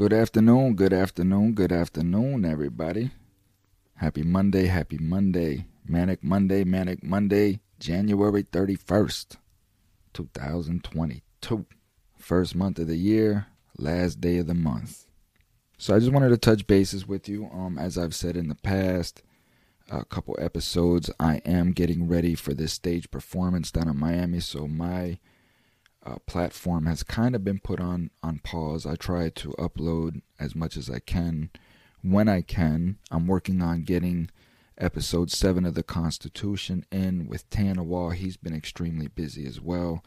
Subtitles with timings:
[0.00, 3.10] Good afternoon, good afternoon, good afternoon, everybody.
[3.96, 5.66] Happy Monday, happy Monday.
[5.86, 9.36] Manic Monday, Manic Monday, January 31st,
[10.14, 11.66] 2022.
[12.16, 15.04] First month of the year, last day of the month.
[15.76, 17.50] So I just wanted to touch bases with you.
[17.52, 19.22] Um, as I've said in the past,
[19.90, 24.40] a couple episodes, I am getting ready for this stage performance down in Miami.
[24.40, 25.18] So my
[26.04, 28.86] uh, platform has kind of been put on on pause.
[28.86, 31.50] I try to upload as much as I can
[32.02, 32.98] when I can.
[33.10, 34.30] I'm working on getting
[34.78, 38.14] episode seven of the Constitution in with Tanawal.
[38.14, 40.02] He's been extremely busy as well.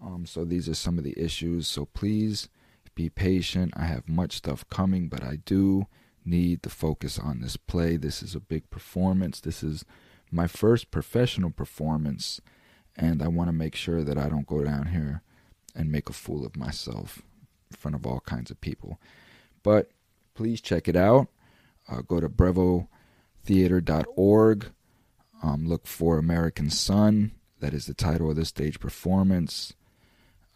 [0.00, 1.66] Um, so these are some of the issues.
[1.66, 2.48] So please
[2.94, 3.74] be patient.
[3.76, 5.86] I have much stuff coming, but I do
[6.24, 7.96] need to focus on this play.
[7.96, 9.40] This is a big performance.
[9.40, 9.84] This is
[10.30, 12.40] my first professional performance
[12.96, 15.22] and I want to make sure that I don't go down here
[15.74, 17.22] and make a fool of myself
[17.70, 18.98] in front of all kinds of people.
[19.62, 19.90] But
[20.34, 21.28] please check it out.
[21.88, 24.66] Uh, go to brevotheater.org.
[25.42, 27.32] Um, look for American Son.
[27.60, 29.74] That is the title of the stage performance.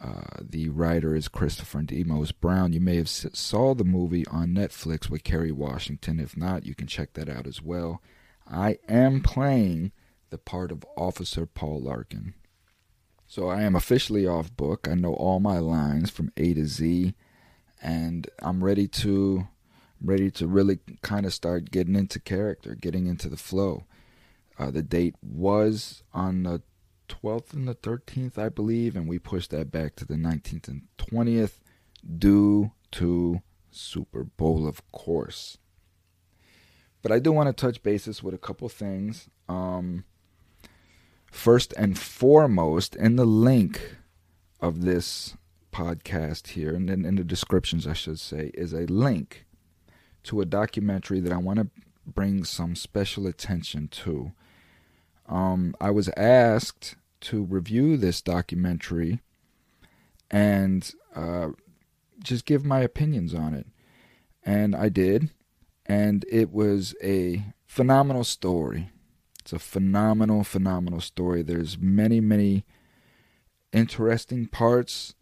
[0.03, 2.73] Uh, the writer is Christopher Demos Brown.
[2.73, 6.19] You may have saw the movie on Netflix with Kerry Washington.
[6.19, 8.01] If not, you can check that out as well.
[8.51, 9.93] I am playing
[10.31, 12.35] the part of Officer Paul Larkin.
[13.27, 14.89] So I am officially off book.
[14.91, 17.15] I know all my lines from A to Z,
[17.81, 19.47] and I'm ready to
[20.03, 23.85] ready to really kind of start getting into character, getting into the flow.
[24.59, 26.63] Uh, the date was on the
[27.09, 30.83] 12th and the 13th, I believe, and we pushed that back to the 19th and
[30.99, 31.61] 20th
[32.19, 35.59] due to Super Bowl, of course.
[37.03, 39.29] But I do want to touch bases with a couple things.
[39.49, 40.05] Um,
[41.31, 43.97] first and foremost, in the link
[44.61, 45.37] of this
[45.73, 49.47] podcast here, and then in the descriptions, I should say, is a link
[50.25, 51.69] to a documentary that I want to
[52.07, 54.33] bring some special attention to.
[55.29, 59.21] Um, I was asked to review this documentary
[60.31, 61.49] and uh,
[62.23, 63.67] just give my opinions on it.
[64.45, 65.31] And I did.
[65.87, 68.91] And it was a phenomenal story.
[69.53, 71.43] It's a phenomenal, phenomenal story.
[71.43, 72.65] There's many, many
[73.73, 75.17] interesting parts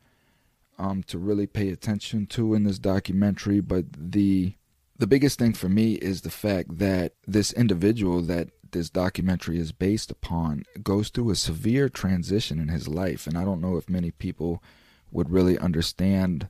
[0.78, 4.52] um, to really pay attention to in this documentary, but the
[4.98, 9.72] the biggest thing for me is the fact that this individual that this documentary is
[9.72, 13.88] based upon goes through a severe transition in his life, and I don't know if
[13.88, 14.62] many people
[15.10, 16.48] would really understand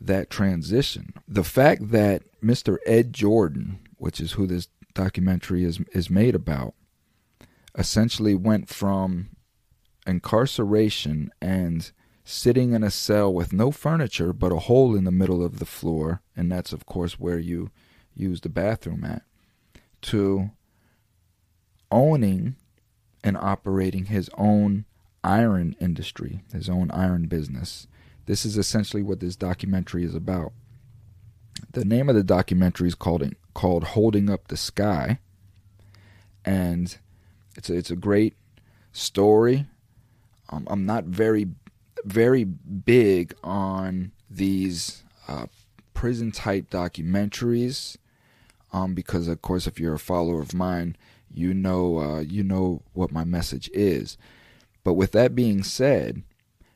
[0.00, 1.14] that transition.
[1.28, 2.78] The fact that Mr.
[2.84, 6.74] Ed Jordan, which is who this documentary is is made about,
[7.76, 9.30] essentially went from
[10.06, 11.92] incarceration and
[12.24, 15.66] sitting in a cell with no furniture but a hole in the middle of the
[15.66, 17.70] floor, and that's, of course, where you
[18.14, 19.22] use the bathroom at,
[20.00, 20.50] to
[21.90, 22.56] owning
[23.22, 24.84] and operating his own
[25.22, 27.86] iron industry, his own iron business.
[28.26, 30.52] This is essentially what this documentary is about.
[31.72, 35.18] The name of the documentary is called called Holding Up the Sky,
[36.44, 36.98] and
[37.56, 38.34] it's a, it's a great
[38.92, 39.66] story.
[40.50, 41.48] Um, I'm not very
[42.04, 45.46] very big on these uh,
[45.94, 47.96] prison type documentaries
[48.72, 50.96] um, because of course if you're a follower of mine
[51.32, 54.18] you know uh, you know what my message is
[54.82, 56.22] but with that being said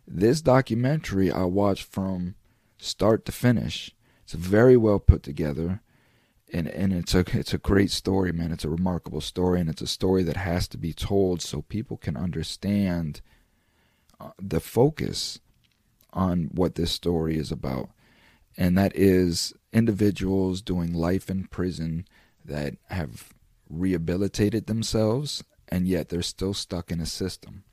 [0.06, 2.34] this documentary I watched from
[2.78, 5.82] start to finish it's very well put together
[6.52, 8.52] and and it's a it's a great story, man.
[8.52, 11.96] It's a remarkable story, and it's a story that has to be told so people
[11.96, 13.20] can understand
[14.20, 15.40] uh, the focus
[16.12, 17.90] on what this story is about,
[18.56, 22.06] and that is individuals doing life in prison
[22.44, 23.34] that have
[23.68, 27.64] rehabilitated themselves, and yet they're still stuck in a system.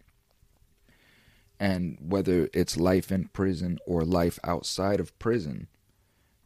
[1.57, 5.69] And whether it's life in prison or life outside of prison,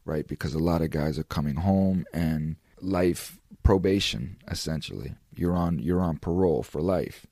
[0.04, 0.26] right?
[0.26, 5.14] Because a lot of guys are coming home and life probation essentially.
[5.34, 7.26] You're on you're on parole for life.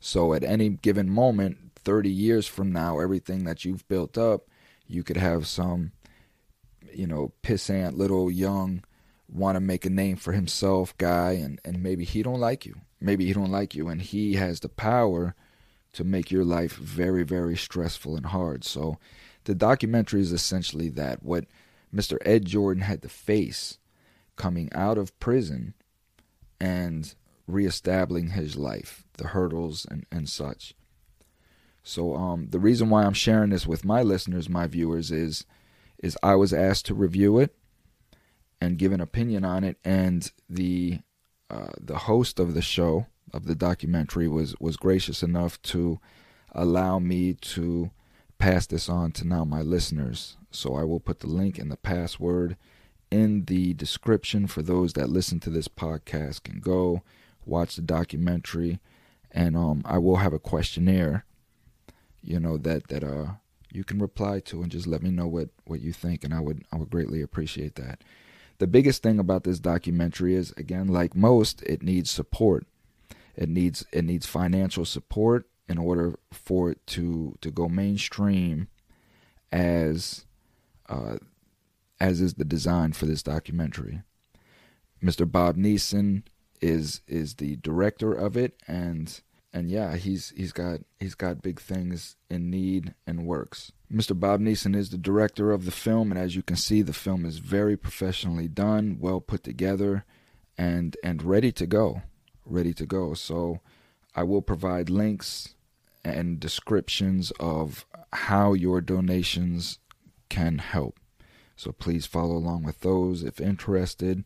[0.00, 4.48] So at any given moment, 30 years from now, everything that you've built up,
[4.86, 5.92] you could have some
[6.92, 8.82] you know, pissant little young
[9.28, 12.76] want to make a name for himself guy and and maybe he don't like you.
[13.00, 15.34] Maybe he don't like you and he has the power
[15.92, 18.64] to make your life very very stressful and hard.
[18.64, 18.98] So
[19.44, 21.46] the documentary is essentially that what
[21.96, 22.18] Mr.
[22.22, 23.78] Ed Jordan had to face
[24.36, 25.74] coming out of prison
[26.60, 27.14] and
[27.46, 30.74] reestablishing his life, the hurdles and, and such.
[31.82, 35.46] So um, the reason why I'm sharing this with my listeners, my viewers, is
[36.02, 37.56] is I was asked to review it
[38.60, 40.98] and give an opinion on it, and the
[41.48, 46.00] uh, the host of the show of the documentary was was gracious enough to
[46.52, 47.90] allow me to
[48.38, 50.36] pass this on to now my listeners.
[50.50, 52.56] So I will put the link and the password
[53.10, 57.02] in the description for those that listen to this podcast can go
[57.44, 58.80] watch the documentary
[59.30, 61.24] and um I will have a questionnaire
[62.20, 63.34] you know that that uh
[63.72, 66.40] you can reply to and just let me know what what you think and I
[66.40, 68.02] would I would greatly appreciate that.
[68.58, 72.66] The biggest thing about this documentary is again like most it needs support.
[73.36, 78.68] It needs it needs financial support in order for it to to go mainstream
[79.52, 80.26] as
[80.88, 81.16] uh,
[82.00, 84.02] as is the design for this documentary.
[85.02, 85.30] Mr.
[85.30, 86.22] Bob Neeson
[86.60, 89.20] is is the director of it and
[89.52, 93.72] and yeah, he's he's got he's got big things in need and works.
[93.92, 94.18] Mr.
[94.18, 97.24] Bob Neeson is the director of the film and as you can see the film
[97.24, 100.04] is very professionally done, well put together
[100.58, 102.02] and and ready to go.
[102.44, 103.14] Ready to go.
[103.14, 103.60] So
[104.14, 105.55] I will provide links
[106.06, 109.78] and descriptions of how your donations
[110.28, 110.98] can help.
[111.56, 114.24] So please follow along with those if interested.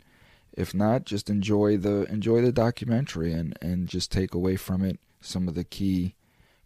[0.53, 4.99] If not, just enjoy the enjoy the documentary and, and just take away from it
[5.21, 6.17] some of the key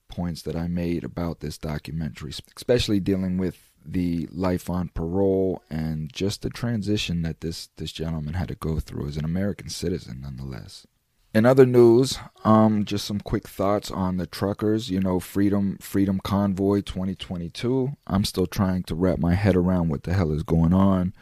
[0.08, 6.11] points that I made about this documentary, especially dealing with the life on parole and
[6.12, 10.22] just the transition that this this gentleman had to go through as an American citizen
[10.22, 10.87] nonetheless.
[11.34, 14.88] In other news, um, just some quick thoughts on the truckers.
[14.88, 17.96] You know, Freedom Freedom Convoy 2022.
[18.06, 21.12] I'm still trying to wrap my head around what the hell is going on.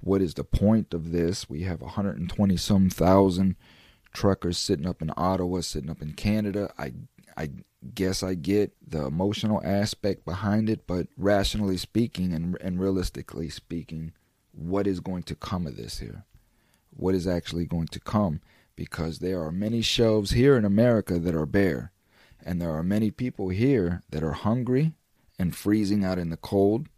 [0.00, 1.48] What is the point of this?
[1.48, 3.54] We have 120 some thousand
[4.12, 6.72] truckers sitting up in Ottawa, sitting up in Canada.
[6.76, 6.92] I
[7.36, 7.50] I
[7.94, 14.14] guess I get the emotional aspect behind it, but rationally speaking and and realistically speaking,
[14.50, 16.24] what is going to come of this here?
[16.90, 18.40] What is actually going to come?
[18.80, 21.92] Because there are many shelves here in America that are bare,
[22.42, 24.94] and there are many people here that are hungry
[25.38, 26.88] and freezing out in the cold.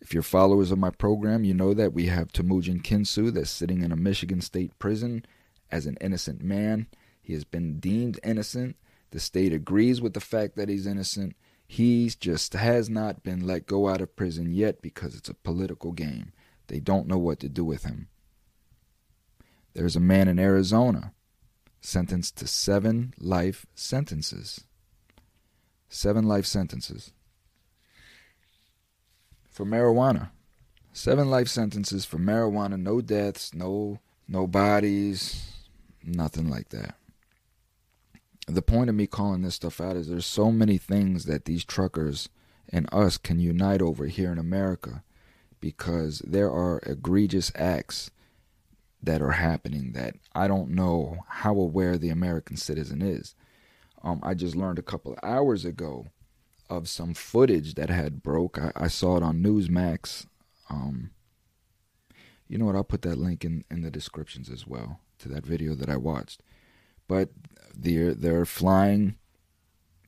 [0.00, 3.82] If you're followers of my program, you know that we have Temujin Kensu that's sitting
[3.82, 5.26] in a Michigan state prison
[5.72, 6.86] as an innocent man.
[7.20, 8.76] He has been deemed innocent.
[9.10, 11.34] The state agrees with the fact that he's innocent.
[11.66, 15.90] He just has not been let go out of prison yet because it's a political
[15.90, 16.32] game.
[16.68, 18.06] They don't know what to do with him.
[19.74, 21.12] There's a man in Arizona
[21.80, 24.64] sentenced to seven life sentences.
[25.88, 27.12] Seven life sentences
[29.54, 30.30] for marijuana.
[30.92, 35.52] Seven life sentences for marijuana, no deaths, no no bodies,
[36.02, 36.96] nothing like that.
[38.46, 41.64] The point of me calling this stuff out is there's so many things that these
[41.64, 42.28] truckers
[42.68, 45.02] and us can unite over here in America
[45.60, 48.10] because there are egregious acts
[49.06, 53.34] that are happening that I don't know how aware the American citizen is.
[54.02, 56.06] Um, I just learned a couple hours ago
[56.68, 58.58] of some footage that had broke.
[58.58, 60.26] I, I saw it on Newsmax.
[60.68, 61.10] Um,
[62.48, 62.76] you know what?
[62.76, 65.96] I'll put that link in, in the descriptions as well to that video that I
[65.96, 66.42] watched.
[67.08, 67.30] But
[67.74, 69.16] they're they're flying,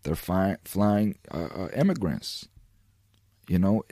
[0.03, 2.49] they're fi- flying uh, uh, immigrants.
[3.49, 3.85] You know,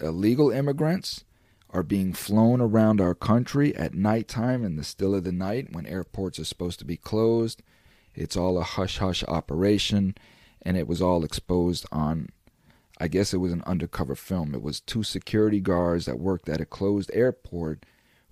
[0.00, 1.24] illegal immigrants
[1.70, 5.86] are being flown around our country at nighttime in the still of the night when
[5.86, 7.62] airports are supposed to be closed.
[8.14, 10.14] It's all a hush hush operation,
[10.62, 12.30] and it was all exposed on,
[12.98, 14.54] I guess it was an undercover film.
[14.54, 17.84] It was two security guards that worked at a closed airport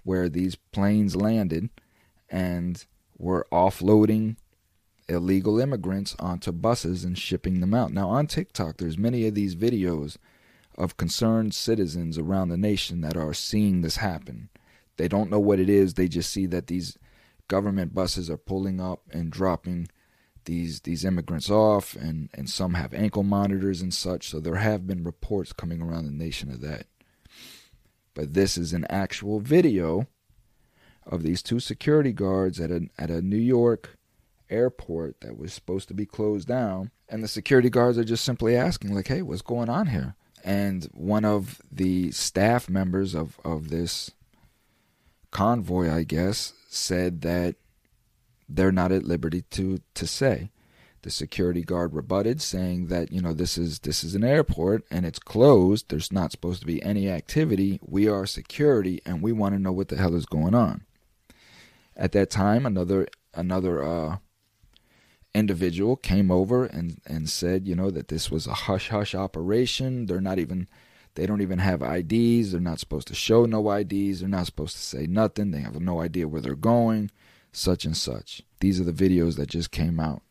[0.03, 1.69] where these planes landed
[2.31, 2.85] and
[3.19, 4.37] were offloading
[5.09, 7.93] illegal immigrants onto buses and shipping them out.
[7.93, 10.17] Now on TikTok, there's many of these videos
[10.79, 14.49] of concerned citizens around the nation that are seeing this happen.
[14.97, 16.99] They don't know what it is, they just see that these
[17.49, 19.89] government buses are pulling up and dropping
[20.45, 24.29] these these immigrants off and and some have ankle monitors and such.
[24.29, 26.87] So there have been reports coming around the nation of that.
[28.15, 30.07] But this is an actual video
[31.05, 33.99] of these two security guards at a at a New York
[34.49, 36.91] airport that was supposed to be closed down.
[37.09, 40.15] And the security guards are just simply asking like hey what's going on here
[40.47, 44.13] and one of the staff members of, of this
[45.33, 47.57] convoy, I guess, said that
[48.49, 50.51] they're not at liberty to, to say.
[51.03, 55.07] The security guard rebutted, saying that you know this is this is an airport and
[55.07, 55.89] it's closed.
[55.89, 57.79] There's not supposed to be any activity.
[57.81, 60.85] We are security, and we want to know what the hell is going on.
[61.97, 64.17] At that time, another another uh,
[65.37, 70.07] individual came over and, and said, you know, that this was a hush hush operation.
[70.07, 70.67] They're not even
[71.15, 72.53] They don't even have IDs.
[72.53, 74.21] They're not supposed to show no IDs.
[74.21, 75.51] They're not supposed to say nothing.
[75.51, 77.11] They have no idea where they're going,
[77.53, 78.43] such and such.
[78.61, 80.23] These are the videos that just came out.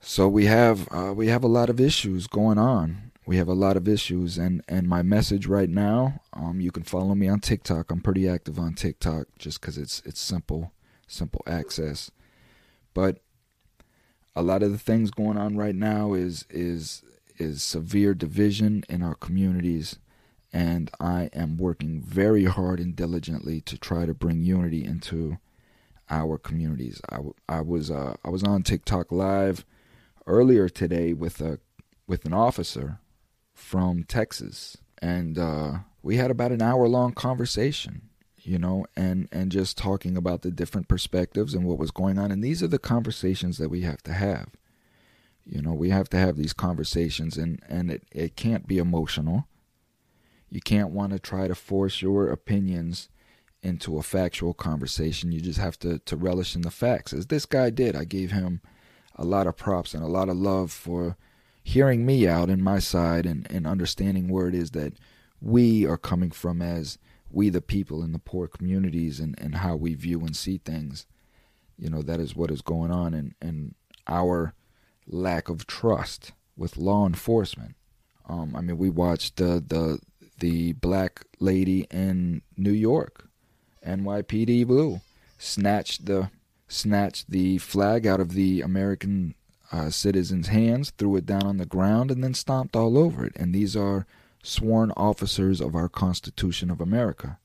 [0.00, 3.10] So we have uh, we have a lot of issues going on.
[3.26, 6.84] We have a lot of issues, and and my message right now, um, you can
[6.84, 7.90] follow me on TikTok.
[7.90, 10.72] I'm pretty active on TikTok just because it's it's simple,
[11.06, 12.10] simple access.
[12.94, 13.18] But
[14.38, 17.02] a lot of the things going on right now is is
[17.38, 19.98] is severe division in our communities
[20.52, 25.38] and I am working very hard and diligently to try to bring unity into
[26.08, 27.00] our communities.
[27.10, 27.18] I,
[27.48, 29.64] I was uh, I was on TikTok live
[30.24, 31.58] earlier today with a
[32.06, 33.00] with an officer
[33.54, 38.07] from Texas, and uh, we had about an hour long conversation.
[38.48, 42.30] You know, and and just talking about the different perspectives and what was going on.
[42.30, 44.48] And these are the conversations that we have to have.
[45.44, 49.46] You know, we have to have these conversations, and and it it can't be emotional.
[50.48, 53.10] You can't want to try to force your opinions
[53.62, 55.30] into a factual conversation.
[55.30, 57.94] You just have to to relish in the facts, as this guy did.
[57.94, 58.62] I gave him
[59.14, 61.18] a lot of props and a lot of love for
[61.62, 64.94] hearing me out in my side and, and understanding where it is that
[65.38, 66.96] we are coming from as
[67.30, 71.06] we the people in the poor communities and, and how we view and see things.
[71.78, 73.74] You know, that is what is going on and, and
[74.06, 74.54] our
[75.06, 77.76] lack of trust with law enforcement.
[78.28, 80.00] Um, I mean, we watched the the
[80.40, 83.28] the black lady in New York,
[83.86, 85.00] NYPD Blue,
[85.38, 86.30] snatched the
[86.68, 89.34] snatched the flag out of the American
[89.72, 93.32] uh, citizens' hands, threw it down on the ground, and then stomped all over it.
[93.36, 94.06] And these are
[94.42, 97.38] sworn officers of our Constitution of America.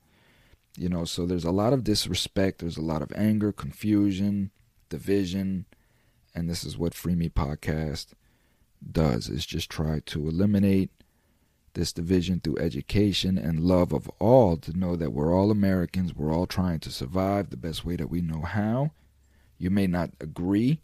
[0.78, 4.52] You know, so there's a lot of disrespect, there's a lot of anger, confusion,
[4.90, 5.66] division,
[6.34, 8.14] and this is what Free Me Podcast
[8.92, 10.90] does is just try to eliminate
[11.74, 16.34] this division through education and love of all to know that we're all Americans, we're
[16.34, 18.92] all trying to survive the best way that we know how,
[19.58, 20.82] you may not agree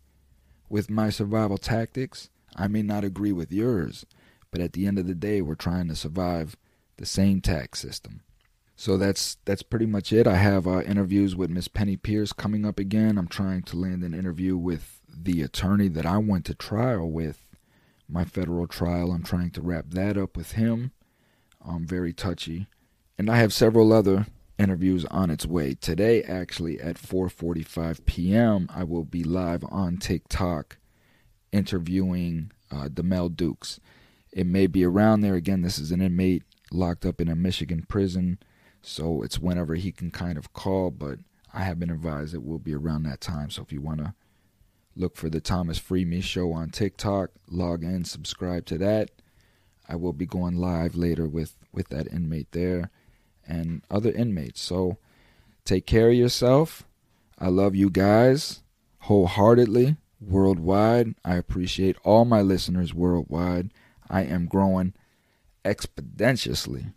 [0.67, 2.29] with my survival tactics.
[2.55, 4.05] I may not agree with yours.
[4.51, 6.57] But at the end of the day, we're trying to survive
[6.97, 8.21] the same tax system.
[8.75, 10.25] So that's that's pretty much it.
[10.25, 13.17] I have uh, interviews with Miss Penny Pierce coming up again.
[13.17, 17.45] I'm trying to land an interview with the attorney that I went to trial with,
[18.07, 19.11] my federal trial.
[19.11, 20.91] I'm trying to wrap that up with him.
[21.61, 22.67] I'm very touchy,
[23.17, 24.27] and I have several other
[24.57, 25.73] interviews on its way.
[25.73, 30.77] Today, actually, at 4:45 p.m., I will be live on TikTok
[31.51, 33.81] interviewing uh, Demel Dukes.
[34.31, 35.35] It may be around there.
[35.35, 38.39] Again, this is an inmate locked up in a Michigan prison,
[38.81, 40.91] so it's whenever he can kind of call.
[40.91, 41.19] But
[41.53, 43.49] I have been advised it will be around that time.
[43.49, 44.13] So if you want to
[44.95, 49.09] look for the Thomas Free Me Show on TikTok, log in, subscribe to that.
[49.87, 52.91] I will be going live later with with that inmate there
[53.47, 54.61] and other inmates.
[54.61, 54.97] So
[55.65, 56.83] take care of yourself.
[57.39, 58.61] I love you guys
[59.03, 61.15] wholeheartedly, worldwide.
[61.25, 63.71] I appreciate all my listeners worldwide.
[64.09, 64.93] I am growing
[65.63, 66.93] exponentially,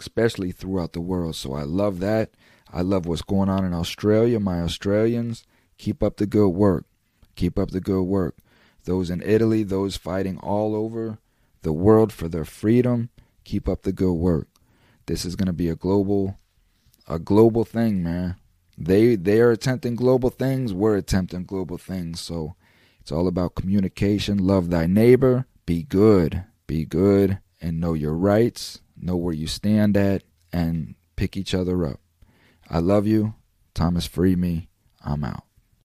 [0.00, 1.36] especially throughout the world.
[1.36, 2.30] So I love that.
[2.72, 4.40] I love what's going on in Australia.
[4.40, 5.44] My Australians,
[5.78, 6.86] keep up the good work.
[7.36, 8.36] Keep up the good work.
[8.84, 11.18] Those in Italy, those fighting all over
[11.62, 13.10] the world for their freedom,
[13.44, 14.48] keep up the good work.
[15.06, 16.38] This is going to be a global
[17.06, 18.36] a global thing, man.
[18.76, 22.20] They they are attempting global things, we're attempting global things.
[22.20, 22.56] So
[23.00, 28.80] it's all about communication, love thy neighbor, be good, be good and know your rights,
[28.96, 32.00] know where you stand at and pick each other up.
[32.68, 33.34] I love you.
[33.74, 34.68] Thomas Free Me.
[35.04, 35.44] I'm out.